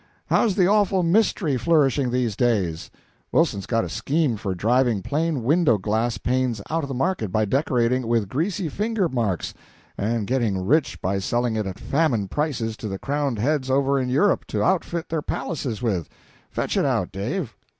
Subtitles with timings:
[0.31, 2.89] How's the Awful Mystery flourishing these days?
[3.31, 6.19] Wilson's got a scheme for driving plain window glass
[6.71, 9.53] out of the market by decorating it with greasy finger marks,
[9.99, 14.09] and getting rich by selling it at famine prices to the crowned heads over in
[14.09, 16.09] Europe to outfit their palaces with.
[16.49, 17.55] Fetch it out, Dave."